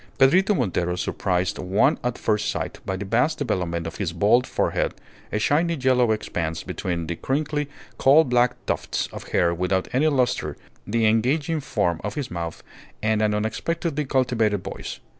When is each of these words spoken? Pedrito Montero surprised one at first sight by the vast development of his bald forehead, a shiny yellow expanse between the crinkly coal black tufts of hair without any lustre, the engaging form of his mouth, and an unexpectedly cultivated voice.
Pedrito 0.17 0.55
Montero 0.55 0.95
surprised 0.95 1.59
one 1.59 1.99
at 2.03 2.17
first 2.17 2.49
sight 2.49 2.79
by 2.87 2.95
the 2.97 3.05
vast 3.05 3.37
development 3.37 3.85
of 3.85 3.97
his 3.97 4.13
bald 4.13 4.47
forehead, 4.47 4.95
a 5.31 5.37
shiny 5.37 5.75
yellow 5.75 6.11
expanse 6.11 6.63
between 6.63 7.05
the 7.05 7.15
crinkly 7.15 7.69
coal 7.99 8.23
black 8.23 8.55
tufts 8.65 9.05
of 9.13 9.25
hair 9.27 9.53
without 9.53 9.87
any 9.93 10.07
lustre, 10.07 10.57
the 10.87 11.05
engaging 11.05 11.59
form 11.59 12.01
of 12.03 12.15
his 12.15 12.31
mouth, 12.31 12.63
and 13.03 13.21
an 13.21 13.35
unexpectedly 13.35 14.03
cultivated 14.05 14.63
voice. 14.63 14.99